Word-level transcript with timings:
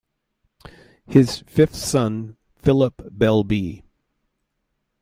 His 1.05 1.43
fifth 1.45 1.75
son, 1.75 2.35
Phillip 2.55 3.03
Bell 3.11 3.43
b. 3.43 3.83